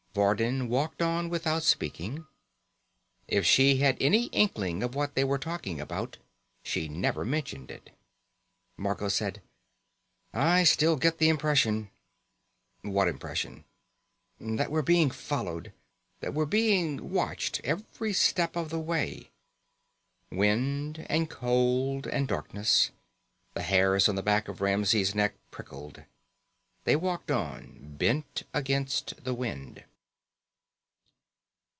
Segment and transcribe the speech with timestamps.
[0.13, 2.27] Vardin walked on without speaking.
[3.29, 6.17] If she had any inkling of what they were talking about,
[6.63, 7.91] she never mentioned it.
[8.75, 9.41] Margot said:
[10.33, 11.91] "I still get the impression."
[12.81, 13.63] "What impression?"
[14.37, 15.71] "That we're being followed.
[16.19, 17.61] That we're being watched.
[17.63, 19.31] Every step of the way."
[20.29, 22.91] Wind and cold and darkness.
[23.53, 26.03] The hairs on the back of Ramsey's neck prickled.
[26.83, 29.85] They walked on, bent against the wind.